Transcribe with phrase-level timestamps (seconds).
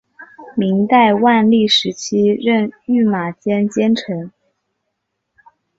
[0.55, 4.31] 明代万历时期任御马监监丞。